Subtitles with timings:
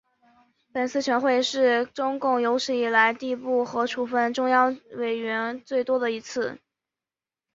[0.71, 6.59] 本次全会是中共有史以来递补和处分中央委员最多的一次。